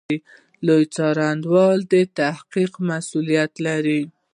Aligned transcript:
لوی 0.67 0.83
څارنوالي 0.95 1.83
د 1.91 1.93
تحقیق 2.17 2.71
مسوولیت 2.87 3.53
لري 3.67 4.01